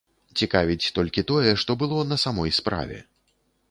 Цікавіць 0.39 0.91
толькі 0.95 1.25
тое, 1.33 1.51
што 1.65 1.71
было 1.85 2.03
на 2.11 2.21
самой 2.25 2.59
справе. 2.63 2.97